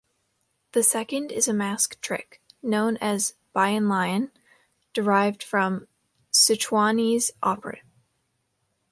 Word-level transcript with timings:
The 0.71 0.81
second 0.81 1.31
is 1.31 1.47
a 1.47 1.53
mask 1.53 2.01
trick, 2.01 2.41
known 2.63 2.97
as 3.01 3.35
Bian 3.55 3.83
Lian, 3.87 4.31
derived 4.95 5.43
from 5.43 5.87
Sichuanese 6.33 7.29
opera. 7.43 7.77